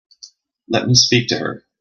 Let 0.67 0.87
me 0.87 0.95
speak 0.95 1.27
to 1.27 1.37
her. 1.37 1.63